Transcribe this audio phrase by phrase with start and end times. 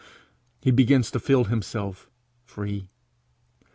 [0.63, 2.09] He begins to feel himself
[2.43, 2.89] free.